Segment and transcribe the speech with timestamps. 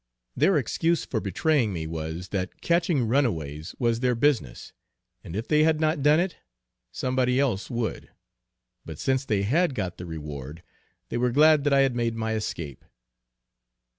[0.35, 4.73] Their excuse for betraying me, was, that catching runaways was their business,
[5.23, 6.37] and if they had not done it
[6.91, 8.09] somebody else would,
[8.83, 10.63] but since they had got the reward
[11.09, 12.83] they were glad that I had made my escape.